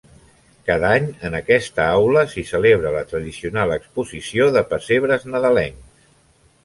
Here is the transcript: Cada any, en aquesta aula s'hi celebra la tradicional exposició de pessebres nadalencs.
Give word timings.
Cada 0.69 0.87
any, 0.99 1.03
en 1.29 1.35
aquesta 1.39 1.85
aula 1.99 2.23
s'hi 2.31 2.45
celebra 2.53 2.95
la 2.95 3.05
tradicional 3.11 3.75
exposició 3.79 4.49
de 4.57 4.65
pessebres 4.73 5.29
nadalencs. 5.35 6.09